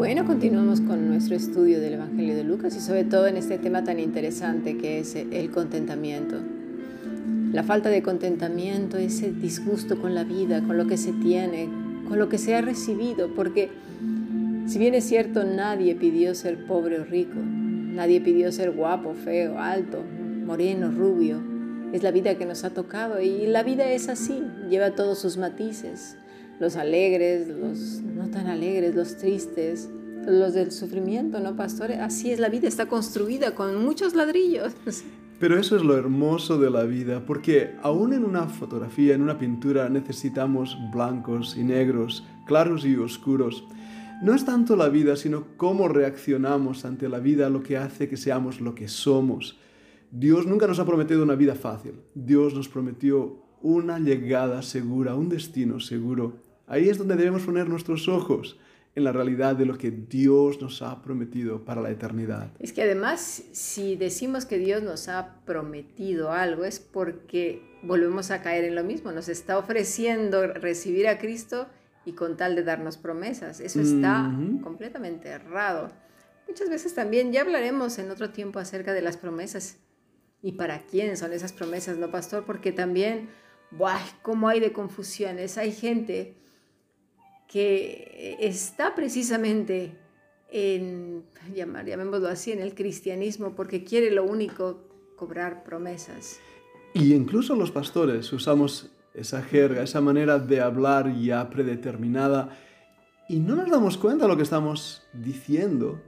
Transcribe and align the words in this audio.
Bueno, 0.00 0.26
continuamos 0.26 0.80
con 0.80 1.08
nuestro 1.08 1.36
estudio 1.36 1.78
del 1.78 1.92
Evangelio 1.92 2.34
de 2.34 2.42
Lucas 2.42 2.74
y 2.74 2.80
sobre 2.80 3.04
todo 3.04 3.28
en 3.28 3.36
este 3.36 3.58
tema 3.58 3.84
tan 3.84 4.00
interesante 4.00 4.76
que 4.76 4.98
es 4.98 5.14
el 5.14 5.50
contentamiento. 5.50 6.36
La 7.52 7.62
falta 7.62 7.90
de 7.90 8.02
contentamiento, 8.02 8.96
ese 8.96 9.30
disgusto 9.30 10.00
con 10.00 10.16
la 10.16 10.24
vida, 10.24 10.62
con 10.62 10.76
lo 10.76 10.88
que 10.88 10.96
se 10.96 11.12
tiene, 11.12 11.68
con 12.08 12.18
lo 12.18 12.28
que 12.28 12.38
se 12.38 12.56
ha 12.56 12.60
recibido, 12.60 13.32
porque 13.34 13.68
si 14.66 14.78
bien 14.78 14.94
es 14.94 15.04
cierto, 15.04 15.44
nadie 15.44 15.94
pidió 15.94 16.34
ser 16.34 16.66
pobre 16.66 16.98
o 16.98 17.04
rico, 17.04 17.38
nadie 17.38 18.20
pidió 18.20 18.50
ser 18.50 18.72
guapo, 18.72 19.14
feo, 19.14 19.60
alto, 19.60 20.02
moreno, 20.44 20.90
rubio. 20.90 21.49
Es 21.92 22.02
la 22.04 22.12
vida 22.12 22.36
que 22.36 22.46
nos 22.46 22.62
ha 22.64 22.70
tocado 22.70 23.20
y 23.20 23.46
la 23.46 23.62
vida 23.62 23.90
es 23.90 24.08
así, 24.08 24.42
lleva 24.68 24.94
todos 24.94 25.18
sus 25.18 25.36
matices, 25.36 26.16
los 26.60 26.76
alegres, 26.76 27.48
los 27.48 28.00
no 28.02 28.28
tan 28.30 28.46
alegres, 28.46 28.94
los 28.94 29.16
tristes, 29.16 29.88
los 30.26 30.54
del 30.54 30.70
sufrimiento, 30.70 31.40
¿no, 31.40 31.56
pastor? 31.56 31.92
Así 31.92 32.30
es 32.30 32.38
la 32.38 32.48
vida, 32.48 32.68
está 32.68 32.86
construida 32.86 33.54
con 33.54 33.82
muchos 33.82 34.14
ladrillos. 34.14 34.72
Pero 35.40 35.58
eso 35.58 35.74
es 35.74 35.82
lo 35.82 35.96
hermoso 35.96 36.58
de 36.58 36.70
la 36.70 36.84
vida, 36.84 37.24
porque 37.24 37.74
aún 37.82 38.12
en 38.12 38.24
una 38.24 38.46
fotografía, 38.46 39.14
en 39.14 39.22
una 39.22 39.38
pintura, 39.38 39.88
necesitamos 39.88 40.76
blancos 40.92 41.56
y 41.56 41.64
negros, 41.64 42.26
claros 42.44 42.84
y 42.84 42.94
oscuros. 42.96 43.64
No 44.22 44.34
es 44.34 44.44
tanto 44.44 44.76
la 44.76 44.90
vida, 44.90 45.16
sino 45.16 45.46
cómo 45.56 45.88
reaccionamos 45.88 46.84
ante 46.84 47.08
la 47.08 47.20
vida 47.20 47.48
lo 47.48 47.62
que 47.62 47.78
hace 47.78 48.06
que 48.06 48.18
seamos 48.18 48.60
lo 48.60 48.74
que 48.74 48.86
somos. 48.86 49.58
Dios 50.10 50.46
nunca 50.46 50.66
nos 50.66 50.78
ha 50.78 50.86
prometido 50.86 51.22
una 51.22 51.36
vida 51.36 51.54
fácil. 51.54 52.00
Dios 52.14 52.54
nos 52.54 52.68
prometió 52.68 53.44
una 53.62 53.98
llegada 53.98 54.62
segura, 54.62 55.14
un 55.14 55.28
destino 55.28 55.78
seguro. 55.78 56.38
Ahí 56.66 56.88
es 56.88 56.98
donde 56.98 57.16
debemos 57.16 57.42
poner 57.42 57.68
nuestros 57.68 58.08
ojos 58.08 58.58
en 58.96 59.04
la 59.04 59.12
realidad 59.12 59.54
de 59.54 59.66
lo 59.66 59.78
que 59.78 59.92
Dios 59.92 60.60
nos 60.60 60.82
ha 60.82 61.00
prometido 61.02 61.64
para 61.64 61.80
la 61.80 61.90
eternidad. 61.90 62.50
Es 62.58 62.72
que 62.72 62.82
además, 62.82 63.44
si 63.52 63.94
decimos 63.94 64.46
que 64.46 64.58
Dios 64.58 64.82
nos 64.82 65.08
ha 65.08 65.36
prometido 65.44 66.32
algo, 66.32 66.64
es 66.64 66.80
porque 66.80 67.62
volvemos 67.82 68.32
a 68.32 68.42
caer 68.42 68.64
en 68.64 68.74
lo 68.74 68.82
mismo. 68.82 69.12
Nos 69.12 69.28
está 69.28 69.58
ofreciendo 69.58 70.46
recibir 70.48 71.06
a 71.06 71.18
Cristo 71.18 71.68
y 72.04 72.12
con 72.12 72.36
tal 72.36 72.56
de 72.56 72.64
darnos 72.64 72.96
promesas. 72.96 73.60
Eso 73.60 73.80
está 73.80 74.32
completamente 74.62 75.28
errado. 75.28 75.92
Muchas 76.48 76.68
veces 76.68 76.94
también, 76.96 77.30
ya 77.30 77.42
hablaremos 77.42 77.96
en 78.00 78.10
otro 78.10 78.30
tiempo 78.30 78.58
acerca 78.58 78.92
de 78.92 79.02
las 79.02 79.16
promesas 79.16 79.78
y 80.42 80.52
para 80.52 80.80
quién 80.86 81.16
son 81.16 81.32
esas 81.32 81.52
promesas, 81.52 81.98
¿no, 81.98 82.10
pastor? 82.10 82.44
Porque 82.44 82.72
también, 82.72 83.28
¡buah! 83.70 84.00
¿Cómo 84.22 84.48
hay 84.48 84.60
de 84.60 84.72
confusiones? 84.72 85.58
Hay 85.58 85.72
gente 85.72 86.34
que 87.46 88.36
está 88.40 88.94
precisamente 88.94 89.98
en, 90.50 91.24
llamar, 91.54 91.86
llamémoslo 91.86 92.28
así, 92.28 92.52
en 92.52 92.60
el 92.60 92.74
cristianismo 92.74 93.54
porque 93.54 93.84
quiere 93.84 94.10
lo 94.10 94.24
único, 94.24 94.78
cobrar 95.16 95.64
promesas. 95.64 96.40
Y 96.94 97.14
incluso 97.14 97.54
los 97.54 97.70
pastores 97.70 98.32
usamos 98.32 98.90
esa 99.14 99.42
jerga, 99.42 99.82
esa 99.82 100.00
manera 100.00 100.38
de 100.38 100.60
hablar 100.60 101.14
ya 101.16 101.50
predeterminada 101.50 102.56
y 103.28 103.38
no 103.38 103.54
nos 103.56 103.70
damos 103.70 103.96
cuenta 103.96 104.24
de 104.24 104.28
lo 104.28 104.36
que 104.36 104.42
estamos 104.42 105.02
diciendo 105.12 106.00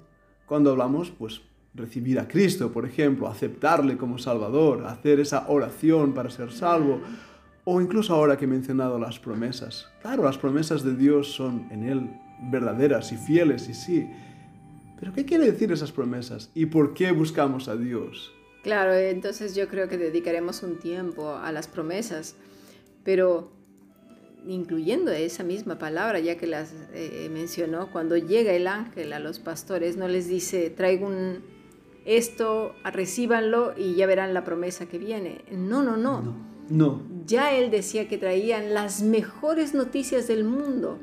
cuando 0.46 0.70
hablamos, 0.70 1.10
pues, 1.10 1.40
recibir 1.74 2.18
a 2.20 2.28
Cristo, 2.28 2.70
por 2.70 2.84
ejemplo, 2.84 3.28
aceptarle 3.28 3.96
como 3.96 4.18
Salvador, 4.18 4.86
hacer 4.86 5.20
esa 5.20 5.48
oración 5.48 6.12
para 6.12 6.30
ser 6.30 6.52
salvo, 6.52 7.00
o 7.64 7.80
incluso 7.80 8.14
ahora 8.14 8.36
que 8.36 8.44
he 8.44 8.48
mencionado 8.48 8.98
las 8.98 9.18
promesas. 9.18 9.88
Claro, 10.02 10.24
las 10.24 10.38
promesas 10.38 10.82
de 10.82 10.94
Dios 10.94 11.32
son 11.32 11.68
en 11.70 11.84
Él 11.84 12.10
verdaderas 12.50 13.12
y 13.12 13.16
fieles, 13.16 13.68
y 13.68 13.74
sí. 13.74 14.10
Pero 14.98 15.12
¿qué 15.12 15.24
quiere 15.24 15.50
decir 15.50 15.72
esas 15.72 15.92
promesas? 15.92 16.50
¿Y 16.54 16.66
por 16.66 16.94
qué 16.94 17.12
buscamos 17.12 17.68
a 17.68 17.76
Dios? 17.76 18.32
Claro, 18.62 18.94
entonces 18.94 19.54
yo 19.54 19.68
creo 19.68 19.88
que 19.88 19.98
dedicaremos 19.98 20.62
un 20.62 20.78
tiempo 20.78 21.36
a 21.36 21.50
las 21.52 21.66
promesas 21.66 22.36
pero 23.04 23.50
incluyendo 24.46 25.12
esa 25.12 25.44
misma 25.44 25.78
palabra, 25.78 26.18
ya 26.18 26.36
que 26.36 26.46
las 26.46 26.74
eh, 26.92 27.28
mencionó, 27.32 27.90
cuando 27.92 28.16
llega 28.16 28.52
el 28.52 28.66
ángel 28.66 29.12
a 29.12 29.20
los 29.20 29.38
pastores, 29.38 29.96
no 29.96 30.08
les 30.08 30.28
dice, 30.28 30.70
traigo 30.70 31.06
un, 31.06 31.42
esto, 32.04 32.74
recíbanlo 32.84 33.74
y 33.76 33.94
ya 33.94 34.06
verán 34.06 34.34
la 34.34 34.44
promesa 34.44 34.86
que 34.86 34.98
viene. 34.98 35.44
No, 35.50 35.82
no, 35.82 35.96
no. 35.96 36.20
No. 36.20 36.36
no. 36.68 37.02
Ya 37.26 37.52
él 37.54 37.70
decía 37.70 38.08
que 38.08 38.18
traían 38.18 38.74
las 38.74 39.02
mejores 39.02 39.74
noticias 39.74 40.26
del 40.26 40.44
mundo, 40.44 40.98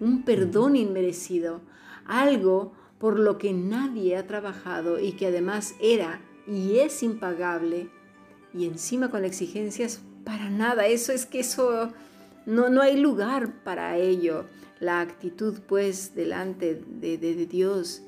un 0.00 0.24
perdón 0.24 0.76
inmerecido, 0.76 1.60
algo 2.06 2.72
por 2.98 3.18
lo 3.18 3.38
que 3.38 3.52
nadie 3.52 4.16
ha 4.16 4.26
trabajado 4.26 4.98
y 4.98 5.12
que 5.12 5.26
además 5.26 5.74
era 5.80 6.20
y 6.46 6.78
es 6.78 7.02
impagable 7.02 7.88
y 8.52 8.66
encima 8.66 9.10
con 9.10 9.24
exigencias 9.24 10.00
para 10.24 10.48
nada, 10.48 10.86
eso 10.86 11.12
es 11.12 11.26
que 11.26 11.40
eso 11.40 11.92
no, 12.46 12.70
no 12.70 12.80
hay 12.80 12.96
lugar 12.96 13.62
para 13.62 13.96
ello. 13.96 14.46
La 14.80 15.00
actitud 15.00 15.60
pues 15.66 16.14
delante 16.14 16.82
de, 16.86 17.18
de, 17.18 17.46
Dios 17.46 18.02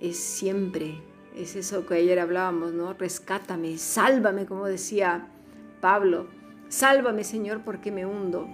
es 0.00 0.16
siempre, 0.16 1.02
es 1.36 1.56
eso 1.56 1.86
que 1.86 1.94
ayer 1.94 2.18
hablábamos, 2.18 2.72
¿no? 2.72 2.92
Rescátame, 2.94 3.78
sálvame, 3.78 4.46
como 4.46 4.66
decía 4.66 5.28
Pablo. 5.80 6.26
Sálvame, 6.68 7.24
Señor, 7.24 7.62
porque 7.64 7.92
me 7.92 8.06
hundo. 8.06 8.48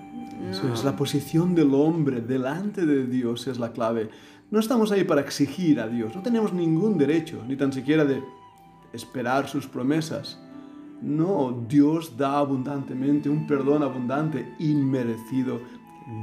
Eso 0.50 0.72
es 0.72 0.84
la 0.84 0.97
posición 0.97 1.55
del 1.55 1.75
hombre 1.75 2.21
delante 2.21 2.84
de 2.84 3.06
Dios, 3.06 3.47
es 3.47 3.59
la 3.59 3.72
clave. 3.72 4.11
No 4.50 4.61
estamos 4.61 4.91
ahí 4.93 5.05
para 5.05 5.21
exigir 5.21 5.81
a 5.81 5.88
Dios, 5.88 6.15
no 6.15 6.22
tenemos 6.22 6.53
ningún 6.53 6.97
derecho, 6.97 7.44
ni 7.47 7.56
tan 7.56 7.72
siquiera 7.72 8.05
de 8.05 8.22
esperar 8.93 9.49
sus 9.49 9.67
promesas. 9.67 10.38
No, 11.03 11.65
Dios 11.69 12.17
da 12.17 12.38
abundantemente, 12.38 13.28
un 13.28 13.47
perdón 13.47 13.83
abundante, 13.83 14.53
inmerecido. 14.59 15.61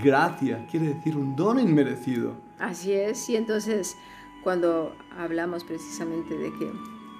Gracia 0.03 0.65
quiere 0.69 0.87
decir 0.87 1.15
un 1.15 1.35
don 1.35 1.59
inmerecido. 1.59 2.33
Así 2.59 2.91
es, 2.93 3.29
y 3.29 3.35
entonces 3.35 3.95
cuando 4.45 4.95
hablamos 5.17 5.63
precisamente 5.63 6.37
de 6.37 6.53
que 6.53 6.71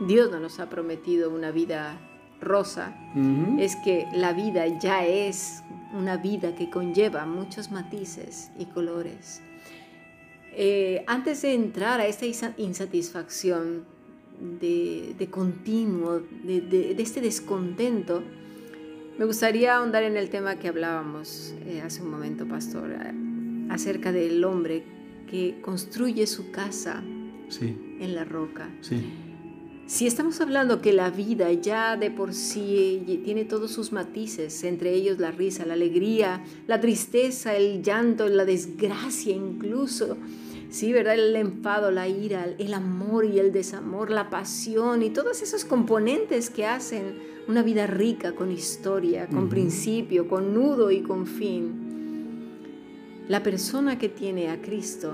Dios 0.02 0.30
no 0.30 0.40
nos 0.40 0.60
ha 0.60 0.70
prometido 0.70 1.32
una 1.32 1.50
vida 1.50 2.00
rosa, 2.40 2.96
es 3.58 3.76
que 3.78 4.06
la 4.14 4.32
vida 4.32 4.68
ya 4.80 5.08
es 5.08 5.64
una 5.92 6.18
vida 6.18 6.54
que 6.56 6.70
conlleva 6.70 7.26
muchos 7.26 7.72
matices 7.72 8.52
y 8.60 8.66
colores. 8.66 9.42
Eh, 10.54 11.04
antes 11.08 11.42
de 11.42 11.56
entrar 11.56 12.00
a 12.00 12.06
esta 12.06 12.28
insatisfacción, 12.58 13.86
de, 14.60 15.28
continuo, 15.32 16.22
de, 16.44 16.96
este 17.00 17.22
descontento, 17.22 18.22
me 19.18 19.26
gustaría 19.26 19.78
ahondar 19.78 20.04
en 20.04 20.16
el 20.16 20.30
tema 20.30 20.58
que 20.58 20.68
hablábamos 20.68 21.56
eh, 21.66 21.82
hace 21.84 22.04
un 22.04 22.12
momento, 22.12 22.48
pastor, 22.48 22.96
acerca 23.72 24.12
del 24.12 24.44
hombre 24.44 24.84
que 25.28 25.60
construye 25.62 26.28
su 26.28 26.52
casa 26.52 27.02
en 27.60 28.16
la 28.16 28.26
roca. 28.26 28.70
Si 29.88 30.08
estamos 30.08 30.42
hablando 30.42 30.82
que 30.82 30.94
la 30.94 31.12
vida 31.12 31.52
ya 31.54 31.96
de 31.96 32.10
por 32.10 32.34
sí 32.34 33.22
tiene 33.24 33.46
todos 33.46 33.72
sus 33.72 33.92
matices, 33.92 34.64
entre 34.64 34.94
ellos 34.94 35.20
la 35.20 35.30
risa, 35.30 35.66
la 35.66 35.74
alegría, 35.74 36.44
la 36.66 36.82
tristeza, 36.82 37.56
el 37.56 37.84
llanto, 37.84 38.28
la 38.28 38.46
desgracia 38.46 39.36
incluso, 39.36 40.18
Sí, 40.76 40.92
¿verdad? 40.92 41.14
El 41.14 41.34
enfado, 41.38 41.90
la 41.90 42.10
ira, 42.10 42.48
el 42.58 42.74
amor 42.74 43.24
y 43.24 43.40
el 43.40 43.54
desamor, 43.54 44.10
la 44.10 44.30
pasión 44.30 45.04
y 45.04 45.10
todos 45.10 45.42
esos 45.42 45.64
componentes 45.64 46.50
que 46.50 46.66
hacen 46.66 47.18
una 47.48 47.64
vida 47.64 47.88
rica 47.88 48.34
con 48.34 48.52
historia, 48.52 49.28
con 49.28 49.48
principio, 49.48 50.28
con 50.28 50.54
nudo 50.54 50.92
y 50.92 51.02
con 51.02 51.28
fin. 51.28 51.86
La 53.30 53.42
persona 53.42 53.98
que 53.98 54.10
tiene 54.10 54.50
a 54.50 54.62
Cristo, 54.62 55.14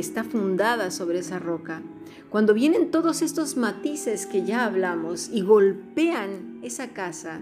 está 0.00 0.24
fundada 0.24 0.90
sobre 0.90 1.20
esa 1.20 1.38
roca, 1.38 1.82
cuando 2.30 2.54
vienen 2.54 2.90
todos 2.90 3.22
estos 3.22 3.56
matices 3.56 4.26
que 4.26 4.44
ya 4.44 4.64
hablamos 4.64 5.28
y 5.32 5.42
golpean 5.42 6.60
esa 6.62 6.88
casa, 6.88 7.40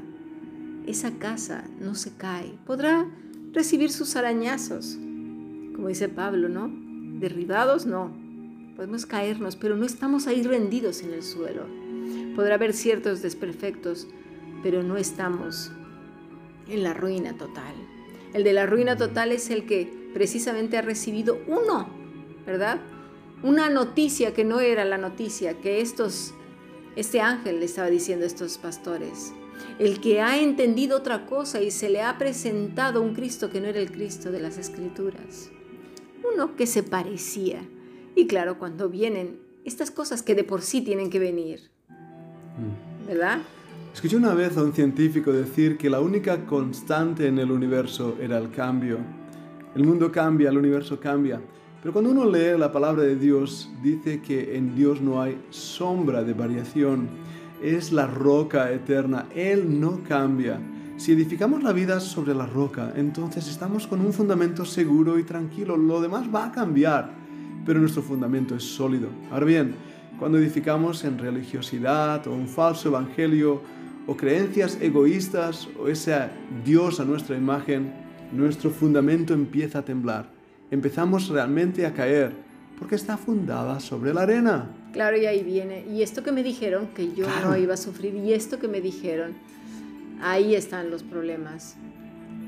esa 0.86 1.12
casa 1.18 1.64
no 1.78 1.94
se 1.94 2.16
cae. 2.16 2.58
Podrá 2.66 3.06
recibir 3.52 3.90
sus 3.90 4.16
arañazos, 4.16 4.96
como 5.74 5.88
dice 5.88 6.08
Pablo, 6.08 6.48
¿no? 6.48 6.70
Derribados 7.20 7.84
no, 7.84 8.10
podemos 8.76 9.04
caernos, 9.04 9.56
pero 9.56 9.76
no 9.76 9.84
estamos 9.84 10.26
ahí 10.26 10.42
rendidos 10.42 11.02
en 11.02 11.12
el 11.12 11.22
suelo. 11.22 11.66
Podrá 12.34 12.54
haber 12.54 12.72
ciertos 12.72 13.20
desperfectos, 13.20 14.06
pero 14.62 14.82
no 14.82 14.96
estamos 14.96 15.70
en 16.68 16.82
la 16.82 16.94
ruina 16.94 17.36
total. 17.36 17.74
El 18.32 18.44
de 18.44 18.52
la 18.52 18.66
ruina 18.66 18.96
total 18.96 19.32
es 19.32 19.50
el 19.50 19.66
que 19.66 20.10
precisamente 20.14 20.78
ha 20.78 20.82
recibido 20.82 21.38
uno, 21.46 21.97
¿verdad? 22.48 22.80
Una 23.42 23.68
noticia 23.68 24.32
que 24.32 24.42
no 24.42 24.58
era 24.60 24.86
la 24.86 24.96
noticia 24.96 25.60
que 25.60 25.82
estos, 25.82 26.32
este 26.96 27.20
ángel 27.20 27.60
le 27.60 27.66
estaba 27.66 27.90
diciendo 27.90 28.24
a 28.24 28.26
estos 28.26 28.56
pastores. 28.56 29.32
el 29.78 30.00
que 30.00 30.20
ha 30.20 30.40
entendido 30.40 30.96
otra 30.96 31.26
cosa 31.26 31.60
y 31.60 31.70
se 31.70 31.90
le 31.90 32.00
ha 32.00 32.16
presentado 32.16 33.02
un 33.02 33.14
Cristo 33.14 33.50
que 33.50 33.60
no 33.60 33.66
era 33.66 33.78
el 33.80 33.92
Cristo 33.92 34.32
de 34.32 34.40
las 34.40 34.56
Escrituras. 34.56 35.50
Uno 36.32 36.56
que 36.56 36.66
se 36.66 36.82
parecía. 36.82 37.60
Y 38.14 38.26
claro, 38.26 38.58
cuando 38.58 38.88
vienen 38.88 39.38
estas 39.64 39.90
cosas 39.90 40.22
que 40.22 40.34
de 40.34 40.44
por 40.44 40.62
sí 40.62 40.80
tienen 40.80 41.10
que 41.10 41.18
venir. 41.18 41.70
Mm. 41.88 43.06
¿Verdad? 43.08 43.38
Escuché 43.92 44.16
una 44.16 44.34
vez 44.34 44.56
a 44.56 44.62
un 44.62 44.72
científico 44.72 45.32
decir 45.32 45.76
que 45.76 45.90
la 45.90 46.00
única 46.00 46.46
constante 46.46 47.26
en 47.26 47.38
el 47.38 47.50
universo 47.50 48.16
era 48.20 48.38
el 48.38 48.50
cambio. 48.50 48.98
El 49.74 49.84
mundo 49.84 50.10
cambia, 50.10 50.50
el 50.50 50.58
universo 50.58 50.98
cambia. 50.98 51.40
Pero 51.80 51.92
cuando 51.92 52.10
uno 52.10 52.28
lee 52.28 52.58
la 52.58 52.72
palabra 52.72 53.04
de 53.04 53.14
Dios, 53.14 53.70
dice 53.82 54.20
que 54.20 54.56
en 54.56 54.74
Dios 54.74 55.00
no 55.00 55.22
hay 55.22 55.38
sombra 55.50 56.24
de 56.24 56.32
variación. 56.32 57.08
Es 57.62 57.92
la 57.92 58.06
roca 58.06 58.72
eterna. 58.72 59.26
Él 59.34 59.80
no 59.80 60.02
cambia. 60.02 60.58
Si 60.96 61.12
edificamos 61.12 61.62
la 61.62 61.72
vida 61.72 62.00
sobre 62.00 62.34
la 62.34 62.46
roca, 62.46 62.92
entonces 62.96 63.46
estamos 63.46 63.86
con 63.86 64.00
un 64.00 64.12
fundamento 64.12 64.64
seguro 64.64 65.20
y 65.20 65.22
tranquilo. 65.22 65.76
Lo 65.76 66.00
demás 66.00 66.26
va 66.34 66.46
a 66.46 66.52
cambiar, 66.52 67.12
pero 67.64 67.78
nuestro 67.78 68.02
fundamento 68.02 68.56
es 68.56 68.64
sólido. 68.64 69.08
Ahora 69.30 69.46
bien, 69.46 69.74
cuando 70.18 70.38
edificamos 70.38 71.04
en 71.04 71.16
religiosidad 71.16 72.26
o 72.26 72.32
un 72.32 72.48
falso 72.48 72.88
evangelio 72.88 73.62
o 74.08 74.16
creencias 74.16 74.78
egoístas 74.80 75.68
o 75.78 75.86
ese 75.86 76.16
Dios 76.64 76.98
a 76.98 77.04
nuestra 77.04 77.36
imagen, 77.36 77.92
nuestro 78.32 78.70
fundamento 78.70 79.32
empieza 79.32 79.78
a 79.78 79.84
temblar. 79.84 80.37
Empezamos 80.70 81.28
realmente 81.28 81.86
a 81.86 81.94
caer 81.94 82.32
porque 82.78 82.94
está 82.94 83.16
fundada 83.16 83.80
sobre 83.80 84.14
la 84.14 84.22
arena. 84.22 84.70
Claro, 84.92 85.16
y 85.16 85.26
ahí 85.26 85.42
viene. 85.42 85.84
Y 85.86 86.02
esto 86.02 86.22
que 86.22 86.32
me 86.32 86.42
dijeron, 86.42 86.88
que 86.94 87.12
yo 87.14 87.26
no 87.42 87.56
iba 87.56 87.74
a 87.74 87.76
sufrir, 87.76 88.14
y 88.14 88.32
esto 88.32 88.58
que 88.58 88.68
me 88.68 88.80
dijeron, 88.80 89.34
ahí 90.20 90.54
están 90.54 90.90
los 90.90 91.02
problemas. 91.02 91.76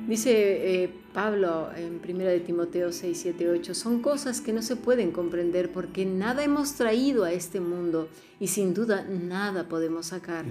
Dice 0.08 0.82
eh, 0.82 0.90
Pablo 1.12 1.70
en 1.76 2.00
1 2.02 2.24
de 2.24 2.40
Timoteo 2.40 2.90
6, 2.90 3.18
7, 3.20 3.50
8, 3.50 3.74
son 3.74 4.00
cosas 4.00 4.40
que 4.40 4.52
no 4.52 4.62
se 4.62 4.76
pueden 4.76 5.12
comprender 5.12 5.70
porque 5.70 6.04
nada 6.04 6.42
hemos 6.42 6.74
traído 6.74 7.24
a 7.24 7.32
este 7.32 7.60
mundo 7.60 8.08
y 8.40 8.48
sin 8.48 8.74
duda 8.74 9.04
nada 9.04 9.68
podemos 9.68 10.06
sacar. 10.06 10.46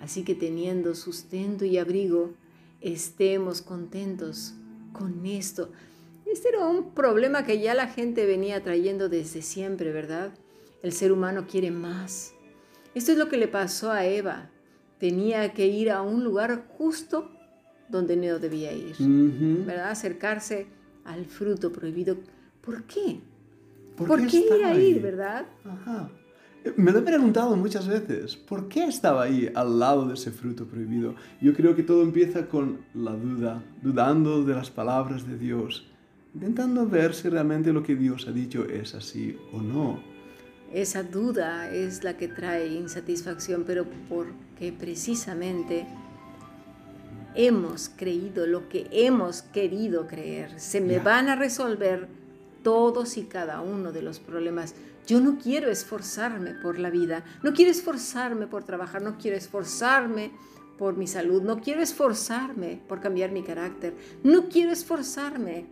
Así 0.00 0.22
que 0.22 0.34
teniendo 0.34 0.94
sustento 0.94 1.64
y 1.64 1.78
abrigo, 1.78 2.30
estemos 2.80 3.62
contentos 3.62 4.54
con 4.92 5.26
esto. 5.26 5.70
Este 6.26 6.48
era 6.48 6.66
un 6.66 6.94
problema 6.94 7.44
que 7.44 7.60
ya 7.60 7.74
la 7.74 7.88
gente 7.88 8.26
venía 8.26 8.62
trayendo 8.62 9.08
desde 9.08 9.42
siempre, 9.42 9.92
¿verdad? 9.92 10.32
El 10.82 10.92
ser 10.92 11.12
humano 11.12 11.46
quiere 11.48 11.70
más. 11.70 12.34
Esto 12.94 13.12
es 13.12 13.18
lo 13.18 13.28
que 13.28 13.36
le 13.36 13.48
pasó 13.48 13.90
a 13.90 14.04
Eva. 14.04 14.50
Tenía 14.98 15.52
que 15.52 15.66
ir 15.66 15.90
a 15.90 16.02
un 16.02 16.24
lugar 16.24 16.66
justo 16.76 17.30
donde 17.88 18.16
no 18.16 18.38
debía 18.38 18.72
ir, 18.72 18.96
¿verdad? 18.98 19.90
Acercarse 19.90 20.66
al 21.04 21.26
fruto 21.26 21.72
prohibido. 21.72 22.16
¿Por 22.60 22.84
qué? 22.84 23.20
¿Por, 23.96 24.26
qué, 24.26 24.38
ir 24.38 24.64
ahí, 24.64 24.98
verdad? 24.98 25.46
Ajá. 25.64 26.10
Me 26.76 26.92
lo 26.92 27.00
he 27.00 27.02
preguntado 27.02 27.56
muchas 27.56 27.88
veces, 27.88 28.36
¿por 28.36 28.68
qué 28.68 28.84
estaba 28.84 29.24
ahí 29.24 29.50
al 29.54 29.80
lado 29.80 30.06
de 30.06 30.14
ese 30.14 30.30
fruto 30.30 30.64
prohibido? 30.66 31.16
Yo 31.40 31.54
creo 31.54 31.74
que 31.74 31.82
todo 31.82 32.02
empieza 32.02 32.46
con 32.46 32.78
la 32.94 33.12
duda, 33.12 33.62
dudando 33.82 34.44
de 34.44 34.54
las 34.54 34.70
palabras 34.70 35.26
de 35.26 35.36
Dios, 35.36 35.91
intentando 36.34 36.86
ver 36.86 37.14
si 37.14 37.28
realmente 37.28 37.72
lo 37.72 37.82
que 37.82 37.94
Dios 37.94 38.26
ha 38.26 38.32
dicho 38.32 38.64
es 38.64 38.94
así 38.94 39.38
o 39.52 39.60
no. 39.60 40.02
Esa 40.72 41.02
duda 41.02 41.70
es 41.70 42.02
la 42.02 42.16
que 42.16 42.28
trae 42.28 42.68
insatisfacción, 42.68 43.64
pero 43.66 43.84
porque 44.08 44.72
precisamente 44.72 45.86
hemos 47.34 47.90
creído, 47.90 48.46
lo 48.46 48.68
que 48.68 48.88
hemos 48.90 49.42
querido 49.42 50.06
creer. 50.06 50.58
Se 50.58 50.80
me 50.80 50.98
van 50.98 51.28
a 51.28 51.36
resolver 51.36 52.08
todos 52.62 53.16
y 53.18 53.24
cada 53.24 53.60
uno 53.60 53.92
de 53.92 54.02
los 54.02 54.18
problemas. 54.18 54.74
Yo 55.06 55.20
no 55.20 55.38
quiero 55.38 55.70
esforzarme 55.70 56.54
por 56.54 56.78
la 56.78 56.88
vida, 56.88 57.24
no 57.42 57.52
quiero 57.52 57.70
esforzarme 57.70 58.46
por 58.46 58.64
trabajar, 58.64 59.02
no 59.02 59.18
quiero 59.18 59.36
esforzarme 59.36 60.30
por 60.78 60.96
mi 60.96 61.06
salud, 61.06 61.42
no 61.42 61.60
quiero 61.60 61.82
esforzarme 61.82 62.80
por 62.88 63.00
cambiar 63.00 63.30
mi 63.30 63.42
carácter, 63.42 63.94
no 64.22 64.48
quiero 64.48 64.70
esforzarme 64.72 65.66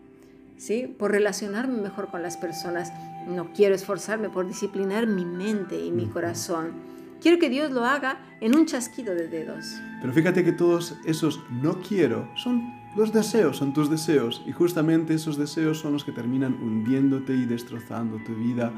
¿sí? 0.61 0.87
por 0.87 1.11
relacionarme 1.11 1.81
mejor 1.81 2.09
con 2.09 2.23
las 2.23 2.37
personas, 2.37 2.93
no 3.27 3.53
quiero 3.53 3.75
esforzarme 3.75 4.29
por 4.29 4.47
disciplinar 4.47 5.07
mi 5.07 5.25
mente 5.25 5.83
y 5.85 5.91
mi 5.91 6.07
corazón. 6.07 6.73
Quiero 7.21 7.39
que 7.39 7.51
Dios 7.51 7.71
lo 7.71 7.85
haga 7.85 8.19
en 8.41 8.55
un 8.55 8.67
chasquido 8.67 9.15
de 9.15 9.29
dedos. 9.29 9.75
Pero 10.01 10.13
fíjate 10.13 10.45
que 10.45 10.53
todos 10.53 10.97
esos 11.05 11.41
no 11.51 11.81
quiero 11.81 12.29
son 12.37 12.73
los 12.97 13.13
deseos, 13.13 13.59
son 13.59 13.75
tus 13.75 13.91
deseos. 13.91 14.43
Y 14.47 14.53
justamente 14.53 15.15
esos 15.15 15.37
deseos 15.37 15.79
son 15.79 15.93
los 15.93 16.05
que 16.05 16.13
terminan 16.13 16.55
hundiéndote 16.55 17.35
y 17.35 17.45
destrozando 17.45 18.19
tu 18.25 18.35
vida. 18.35 18.73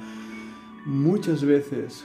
Muchas 0.85 1.44
veces 1.44 2.05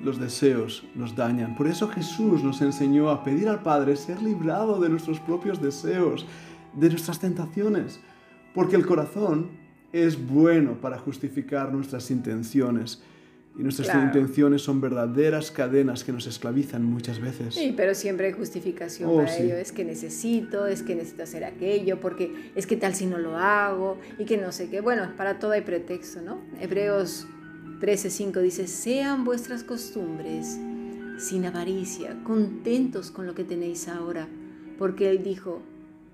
los 0.00 0.18
deseos 0.18 0.84
nos 0.94 1.14
dañan. 1.14 1.56
Por 1.56 1.66
eso 1.66 1.88
Jesús 1.88 2.42
nos 2.42 2.62
enseñó 2.62 3.10
a 3.10 3.22
pedir 3.22 3.48
al 3.48 3.62
Padre 3.62 3.96
ser 3.96 4.22
librado 4.22 4.80
de 4.80 4.88
nuestros 4.88 5.20
propios 5.20 5.60
deseos, 5.60 6.26
de 6.74 6.88
nuestras 6.88 7.18
tentaciones. 7.18 8.00
Porque 8.56 8.74
el 8.74 8.86
corazón 8.86 9.50
es 9.92 10.26
bueno 10.26 10.80
para 10.80 10.98
justificar 10.98 11.72
nuestras 11.72 12.10
intenciones 12.10 13.02
y 13.58 13.62
nuestras 13.62 13.94
intenciones 13.94 14.62
son 14.62 14.80
verdaderas 14.82 15.50
cadenas 15.50 16.04
que 16.04 16.12
nos 16.12 16.26
esclavizan 16.26 16.84
muchas 16.84 17.20
veces. 17.20 17.54
Sí, 17.54 17.72
pero 17.74 17.94
siempre 17.94 18.26
hay 18.26 18.32
justificación 18.32 19.08
oh, 19.10 19.16
para 19.16 19.34
ello. 19.36 19.56
Es 19.56 19.72
que 19.72 19.84
necesito, 19.84 20.66
es 20.66 20.82
que 20.82 20.94
necesito 20.94 21.22
hacer 21.22 21.44
aquello, 21.44 22.00
porque 22.00 22.50
es 22.54 22.66
que 22.66 22.76
tal 22.76 22.94
si 22.94 23.06
no 23.06 23.18
lo 23.18 23.36
hago 23.36 23.98
y 24.18 24.24
que 24.24 24.36
no 24.36 24.52
sé 24.52 24.68
qué. 24.68 24.80
Bueno, 24.80 25.10
para 25.16 25.38
todo 25.38 25.52
hay 25.52 25.62
pretexto, 25.62 26.20
¿no? 26.20 26.40
Hebreos 26.60 27.26
13:5 27.80 28.40
dice, 28.40 28.66
sean 28.66 29.24
vuestras 29.24 29.64
costumbres 29.64 30.58
sin 31.18 31.46
avaricia, 31.46 32.16
contentos 32.24 33.10
con 33.10 33.26
lo 33.26 33.34
que 33.34 33.44
tenéis 33.44 33.88
ahora, 33.88 34.28
porque 34.78 35.10
Él 35.10 35.22
dijo, 35.22 35.62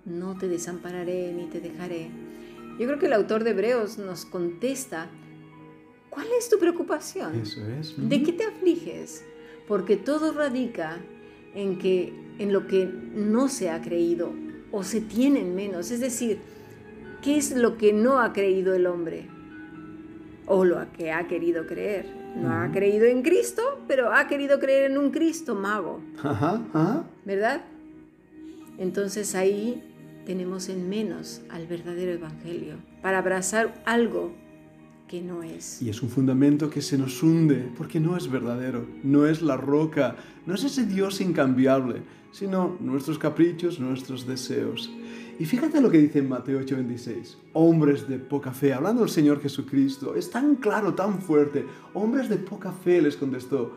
no 0.05 0.37
te 0.37 0.49
desampararé 0.49 1.33
ni 1.33 1.47
te 1.47 1.61
dejaré. 1.61 2.11
Yo 2.78 2.86
creo 2.86 2.98
que 2.98 3.06
el 3.06 3.12
autor 3.12 3.44
de 3.44 3.50
Hebreos 3.50 3.98
nos 3.98 4.24
contesta 4.24 5.10
¿Cuál 6.12 6.26
es 6.38 6.50
tu 6.50 6.58
preocupación? 6.58 7.40
Eso 7.40 7.66
es. 7.80 7.94
¿De 7.96 8.22
qué 8.22 8.34
te 8.34 8.44
afliges? 8.44 9.24
Porque 9.66 9.96
todo 9.96 10.30
radica 10.32 10.98
en 11.54 11.78
que 11.78 12.12
en 12.38 12.52
lo 12.52 12.66
que 12.66 12.84
no 12.84 13.48
se 13.48 13.70
ha 13.70 13.80
creído 13.80 14.30
o 14.72 14.82
se 14.82 15.00
tiene 15.00 15.42
menos, 15.42 15.90
es 15.90 16.00
decir, 16.00 16.38
¿qué 17.22 17.38
es 17.38 17.56
lo 17.56 17.78
que 17.78 17.94
no 17.94 18.20
ha 18.20 18.34
creído 18.34 18.74
el 18.74 18.86
hombre? 18.86 19.26
O 20.44 20.67
lo 20.67 20.84
que 20.93 21.12
ha 21.12 21.26
querido 21.29 21.67
creer. 21.67 22.05
No 22.36 22.52
ha 22.52 22.70
creído 22.70 23.06
en 23.06 23.22
Cristo, 23.22 23.62
pero 23.88 24.12
ha 24.12 24.26
querido 24.26 24.60
creer 24.60 24.91
en 24.91 24.98
un 24.98 25.12
Cristo 25.12 25.55
mago. 25.55 26.02
Ajá, 26.22 26.62
ajá. 26.74 27.05
¿Verdad? 27.24 27.62
Entonces 28.76 29.34
ahí 29.34 29.92
tenemos 30.26 30.69
en 30.69 30.88
menos 30.88 31.43
al 31.50 31.67
verdadero 31.67 32.12
evangelio 32.12 32.76
para 33.02 33.19
abrazar 33.19 33.82
algo 33.84 34.32
no 35.20 35.43
es. 35.43 35.82
Y 35.82 35.91
es 35.91 36.02
un 36.02 36.08
fundamento 36.08 36.70
que 36.70 36.81
se 36.81 36.96
nos 36.96 37.22
hunde 37.22 37.70
porque 37.76 38.00
no 38.00 38.17
es 38.17 38.31
verdadero, 38.31 38.86
no 39.02 39.26
es 39.26 39.43
la 39.43 39.56
roca, 39.56 40.17
no 40.46 40.55
es 40.55 40.64
ese 40.64 40.86
Dios 40.86 41.20
incambiable, 41.20 42.02
sino 42.32 42.76
nuestros 42.81 43.19
caprichos, 43.19 43.79
nuestros 43.79 44.26
deseos. 44.26 44.91
Y 45.38 45.44
fíjate 45.44 45.81
lo 45.81 45.91
que 45.91 45.98
dice 45.98 46.20
en 46.20 46.29
Mateo 46.29 46.60
8:26, 46.60 47.36
hombres 47.52 48.08
de 48.08 48.19
poca 48.19 48.52
fe, 48.52 48.72
hablando 48.72 49.02
del 49.02 49.10
Señor 49.10 49.41
Jesucristo, 49.41 50.14
es 50.14 50.31
tan 50.31 50.56
claro, 50.56 50.94
tan 50.94 51.20
fuerte, 51.20 51.67
hombres 51.94 52.29
de 52.29 52.36
poca 52.36 52.72
fe 52.72 53.02
les 53.02 53.17
contestó, 53.17 53.76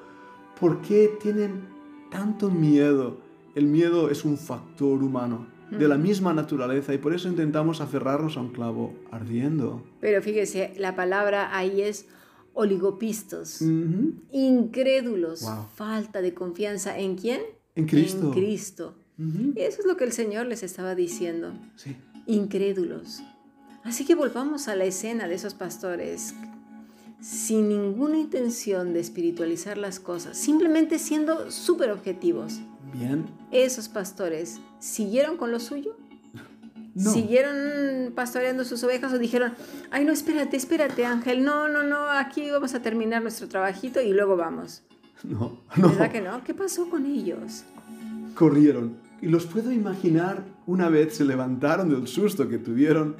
¿por 0.59 0.81
qué 0.81 1.17
tienen 1.21 1.67
tanto 2.11 2.49
miedo? 2.49 3.17
El 3.55 3.67
miedo 3.67 4.09
es 4.09 4.25
un 4.25 4.37
factor 4.37 5.01
humano 5.01 5.47
de 5.71 5.87
la 5.87 5.97
misma 5.97 6.33
naturaleza 6.33 6.93
y 6.93 6.97
por 6.97 7.13
eso 7.13 7.27
intentamos 7.27 7.81
aferrarnos 7.81 8.37
a 8.37 8.41
un 8.41 8.51
clavo 8.51 8.93
ardiendo. 9.11 9.83
Pero 9.99 10.21
fíjese, 10.21 10.73
la 10.77 10.95
palabra 10.95 11.55
ahí 11.57 11.81
es 11.81 12.07
oligopistos, 12.53 13.61
incrédulos, 14.31 15.45
falta 15.75 16.21
de 16.21 16.33
confianza 16.33 16.97
en 16.97 17.15
quién? 17.15 17.41
En 17.75 17.85
Cristo. 17.85 18.27
En 18.27 18.31
Cristo. 18.31 18.95
Y 19.17 19.59
eso 19.59 19.81
es 19.81 19.85
lo 19.85 19.97
que 19.97 20.03
el 20.03 20.11
Señor 20.11 20.45
les 20.47 20.63
estaba 20.63 20.95
diciendo. 20.95 21.53
Sí. 21.75 21.95
Incrédulos. 22.27 23.21
Así 23.83 24.05
que 24.05 24.15
volvamos 24.15 24.67
a 24.67 24.75
la 24.75 24.85
escena 24.85 25.27
de 25.27 25.35
esos 25.35 25.53
pastores 25.53 26.33
sin 27.21 27.69
ninguna 27.69 28.17
intención 28.17 28.93
de 28.93 28.99
espiritualizar 28.99 29.77
las 29.77 29.99
cosas, 29.99 30.37
simplemente 30.37 30.99
siendo 30.99 31.49
súper 31.51 31.91
objetivos. 31.91 32.59
Bien. 32.93 33.25
Esos 33.51 33.89
pastores 33.89 34.59
siguieron 34.85 35.37
con 35.37 35.51
lo 35.51 35.59
suyo. 35.59 35.97
¿Siguieron 36.95 38.13
pastoreando 38.13 38.63
sus 38.63 38.83
ovejas 38.83 39.11
o 39.13 39.17
dijeron, 39.17 39.53
ay 39.91 40.05
no, 40.05 40.13
espérate, 40.13 40.55
espérate 40.55 41.05
Ángel, 41.05 41.43
no, 41.43 41.67
no, 41.67 41.83
no, 41.83 42.09
aquí 42.09 42.49
vamos 42.51 42.73
a 42.73 42.81
terminar 42.81 43.21
nuestro 43.21 43.47
trabajito 43.47 44.01
y 44.01 44.13
luego 44.13 44.37
vamos? 44.37 44.83
No, 45.23 45.61
no. 45.75 45.89
¿Verdad 45.89 46.11
que 46.11 46.21
no? 46.21 46.43
¿Qué 46.43 46.53
pasó 46.53 46.89
con 46.89 47.05
ellos? 47.05 47.63
corrieron. 48.35 48.97
Y 49.21 49.27
los 49.27 49.47
puedo 49.47 49.71
imaginar 49.71 50.43
una 50.67 50.89
vez 50.89 51.15
se 51.15 51.25
levantaron 51.25 51.89
del 51.89 52.05
susto 52.05 52.47
que 52.47 52.59
tuvieron, 52.59 53.15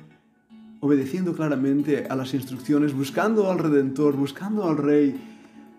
obedeciendo 0.82 1.34
claramente 1.34 2.06
a 2.08 2.16
las 2.16 2.34
instrucciones, 2.36 2.94
buscando 2.94 3.50
al 3.50 3.58
Redentor, 3.58 4.16
buscando 4.16 4.70
al 4.70 4.78
Rey. 4.78 5.16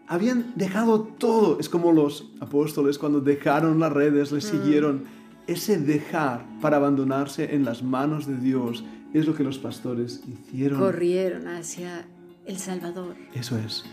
Habían 0.09 0.53
dejado 0.57 1.03
todo. 1.03 1.61
Es 1.61 1.69
como 1.69 1.93
los 1.93 2.33
apóstoles 2.41 2.99
cuando 2.99 3.21
dejaron 3.21 3.79
las 3.79 3.93
redes, 3.93 4.33
les 4.33 4.47
mm. 4.47 4.49
siguieron. 4.49 5.05
Ese 5.47 5.79
dejar 5.79 6.45
para 6.61 6.77
abandonarse 6.77 7.55
en 7.55 7.65
las 7.65 7.83
manos 7.83 8.27
de 8.27 8.37
Dios 8.37 8.85
es 9.15 9.27
lo 9.27 9.35
que 9.35 9.45
los 9.45 9.59
pastores 9.59 10.23
hicieron. 10.27 10.81
Corrieron 10.81 11.47
hacia 11.47 12.05
el 12.47 12.59
Salvador. 12.59 13.17
Eso 13.33 13.57
es. 13.59 13.85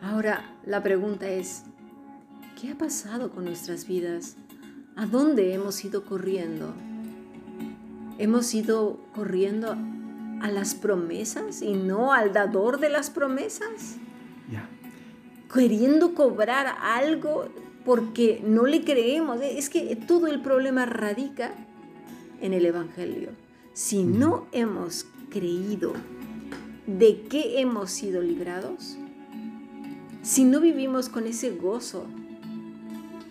Ahora, 0.00 0.56
la 0.64 0.82
pregunta 0.82 1.28
es, 1.28 1.64
¿qué 2.60 2.70
ha 2.70 2.78
pasado 2.78 3.30
con 3.30 3.44
nuestras 3.44 3.88
vidas? 3.88 4.36
¿A 4.96 5.06
dónde 5.06 5.52
hemos 5.52 5.84
ido 5.84 6.04
corriendo? 6.04 6.72
¿Hemos 8.18 8.54
ido 8.54 9.00
corriendo 9.14 9.76
a 10.40 10.50
las 10.50 10.74
promesas 10.74 11.62
y 11.62 11.72
no 11.72 12.12
al 12.12 12.32
dador 12.32 12.78
de 12.78 12.90
las 12.90 13.10
promesas? 13.10 13.96
Ya. 14.48 14.68
Queriendo 15.52 16.14
cobrar 16.14 16.66
algo 16.80 17.48
porque 17.84 18.42
no 18.44 18.66
le 18.66 18.84
creemos. 18.84 19.40
Es 19.42 19.70
que 19.70 19.96
todo 19.96 20.26
el 20.26 20.40
problema 20.40 20.86
radica 20.86 21.54
en 22.40 22.52
el 22.52 22.66
Evangelio. 22.66 23.30
Si 23.72 24.04
no 24.04 24.46
hemos 24.52 25.06
creído 25.30 25.92
de 26.86 27.22
qué 27.28 27.60
hemos 27.60 27.90
sido 27.90 28.22
librados, 28.22 28.96
si 30.22 30.44
no 30.44 30.60
vivimos 30.60 31.08
con 31.08 31.26
ese 31.26 31.50
gozo 31.50 32.06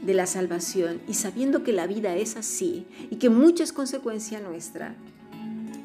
de 0.02 0.14
la 0.14 0.28
salvación 0.28 1.02
y 1.08 1.14
sabiendo 1.14 1.64
que 1.64 1.72
la 1.72 1.88
vida 1.88 2.16
es 2.16 2.36
así 2.36 2.86
y 3.10 3.16
que 3.16 3.30
mucha 3.30 3.64
es 3.64 3.72
consecuencia 3.72 4.40
nuestra, 4.42 4.96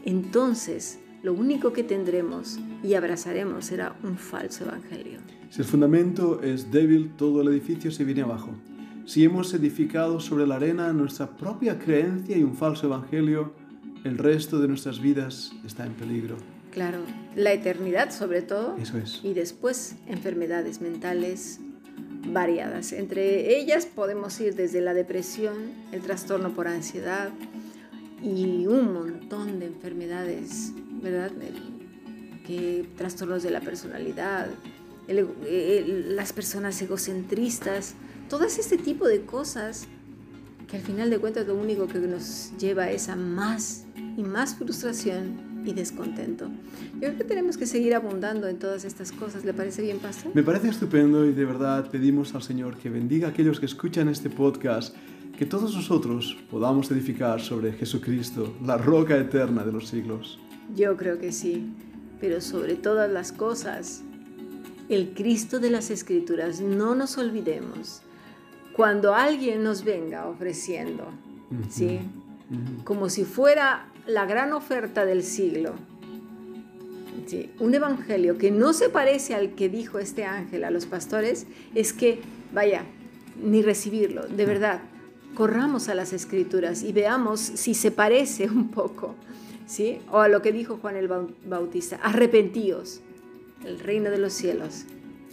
entonces 0.04 0.98
lo 1.22 1.32
único 1.32 1.72
que 1.72 1.84
tendremos 1.84 2.58
y 2.82 2.94
abrazaremos 2.94 3.64
será 3.64 3.96
un 4.02 4.16
falso 4.16 4.64
evangelio. 4.64 5.18
Si 5.50 5.62
el 5.62 5.66
fundamento 5.66 6.42
es 6.42 6.70
débil, 6.70 7.12
todo 7.16 7.42
el 7.42 7.48
edificio 7.48 7.90
se 7.90 8.04
viene 8.04 8.22
abajo. 8.22 8.50
Si 9.06 9.24
hemos 9.24 9.54
edificado 9.54 10.20
sobre 10.20 10.46
la 10.46 10.56
arena 10.56 10.92
nuestra 10.92 11.36
propia 11.36 11.78
creencia 11.78 12.36
y 12.36 12.42
un 12.42 12.54
falso 12.54 12.86
evangelio, 12.86 13.54
el 14.04 14.18
resto 14.18 14.60
de 14.60 14.68
nuestras 14.68 15.00
vidas 15.00 15.52
está 15.64 15.86
en 15.86 15.94
peligro. 15.94 16.36
Claro, 16.70 16.98
la 17.34 17.52
eternidad 17.52 18.10
sobre 18.10 18.42
todo. 18.42 18.76
Eso 18.76 18.98
es. 18.98 19.20
Y 19.24 19.32
después 19.32 19.96
enfermedades 20.06 20.80
mentales, 20.80 21.60
variadas. 22.26 22.92
Entre 22.92 23.58
ellas 23.58 23.86
podemos 23.86 24.38
ir 24.40 24.54
desde 24.54 24.80
la 24.80 24.94
depresión, 24.94 25.54
el 25.92 26.02
trastorno 26.02 26.50
por 26.50 26.68
ansiedad 26.68 27.30
y 28.22 28.66
un 28.66 28.92
montón 28.92 29.58
de 29.58 29.66
enfermedades, 29.66 30.72
¿verdad? 31.02 31.32
Que 32.48 32.88
trastornos 32.96 33.42
de 33.42 33.50
la 33.50 33.60
personalidad, 33.60 34.48
las 35.06 36.32
personas 36.32 36.80
egocentristas, 36.80 37.94
todo 38.30 38.44
este 38.44 38.78
tipo 38.78 39.06
de 39.06 39.20
cosas 39.20 39.86
que 40.66 40.78
al 40.78 40.82
final 40.82 41.10
de 41.10 41.18
cuentas 41.18 41.46
lo 41.46 41.54
único 41.54 41.86
que 41.86 41.98
nos 41.98 42.52
lleva 42.58 42.90
es 42.90 43.10
a 43.10 43.16
más 43.16 43.84
y 44.16 44.22
más 44.22 44.54
frustración 44.54 45.62
y 45.66 45.74
descontento. 45.74 46.48
Yo 46.94 47.00
creo 47.00 47.18
que 47.18 47.24
tenemos 47.24 47.58
que 47.58 47.66
seguir 47.66 47.94
abundando 47.94 48.48
en 48.48 48.58
todas 48.58 48.86
estas 48.86 49.12
cosas. 49.12 49.44
¿Le 49.44 49.52
parece 49.52 49.82
bien, 49.82 49.98
Pastor? 49.98 50.34
Me 50.34 50.42
parece 50.42 50.68
estupendo 50.68 51.26
y 51.26 51.32
de 51.32 51.44
verdad 51.44 51.90
pedimos 51.90 52.34
al 52.34 52.42
Señor 52.42 52.78
que 52.78 52.88
bendiga 52.88 53.28
a 53.28 53.30
aquellos 53.30 53.60
que 53.60 53.66
escuchan 53.66 54.08
este 54.08 54.30
podcast, 54.30 54.96
que 55.36 55.44
todos 55.44 55.74
nosotros 55.74 56.38
podamos 56.50 56.90
edificar 56.90 57.42
sobre 57.42 57.72
Jesucristo, 57.72 58.56
la 58.64 58.78
roca 58.78 59.18
eterna 59.18 59.64
de 59.64 59.72
los 59.72 59.88
siglos. 59.88 60.38
Yo 60.74 60.96
creo 60.96 61.18
que 61.18 61.32
sí, 61.32 61.66
pero 62.20 62.40
sobre 62.40 62.74
todas 62.74 63.10
las 63.10 63.32
cosas, 63.32 64.02
el 64.88 65.12
Cristo 65.14 65.60
de 65.60 65.70
las 65.70 65.90
Escrituras, 65.90 66.60
no 66.60 66.94
nos 66.94 67.18
olvidemos. 67.18 68.02
Cuando 68.74 69.14
alguien 69.14 69.62
nos 69.62 69.84
venga 69.84 70.26
ofreciendo, 70.26 71.08
¿sí? 71.68 72.00
Como 72.84 73.08
si 73.08 73.24
fuera 73.24 73.88
la 74.06 74.24
gran 74.24 74.52
oferta 74.52 75.04
del 75.04 75.22
siglo. 75.22 75.74
un 77.58 77.74
evangelio 77.74 78.38
que 78.38 78.50
no 78.50 78.72
se 78.72 78.88
parece 78.88 79.34
al 79.34 79.54
que 79.54 79.68
dijo 79.68 79.98
este 79.98 80.24
ángel 80.24 80.64
a 80.64 80.70
los 80.70 80.86
pastores 80.86 81.46
es 81.74 81.92
que, 81.92 82.20
vaya, 82.52 82.84
ni 83.42 83.62
recibirlo, 83.62 84.26
de 84.26 84.46
verdad, 84.46 84.80
corramos 85.34 85.88
a 85.88 85.94
las 85.94 86.12
escrituras 86.12 86.82
y 86.82 86.92
veamos 86.92 87.40
si 87.40 87.74
se 87.74 87.90
parece 87.90 88.48
un 88.48 88.68
poco, 88.70 89.14
¿sí? 89.68 90.00
O 90.10 90.18
a 90.18 90.28
lo 90.28 90.42
que 90.42 90.50
dijo 90.50 90.78
Juan 90.78 90.96
el 90.96 91.08
Bautista, 91.46 91.96
arrepentíos, 92.02 93.00
el 93.64 93.78
reino 93.78 94.10
de 94.10 94.18
los 94.18 94.32
cielos 94.32 94.86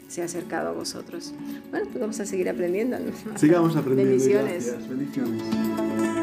se 0.08 0.22
ha 0.22 0.26
acercado 0.26 0.70
a 0.70 0.72
vosotros. 0.72 1.34
Bueno, 1.72 1.88
pues 1.88 2.00
vamos 2.00 2.20
a 2.20 2.26
seguir 2.26 2.48
aprendiendo. 2.50 2.98
Sigamos 3.36 3.76
aprendiendo. 3.76 4.12
Bendiciones. 4.12 4.88
Bendiciones. 4.88 6.15